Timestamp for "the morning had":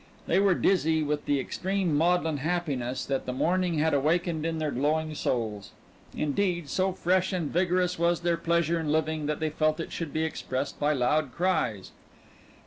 3.27-3.93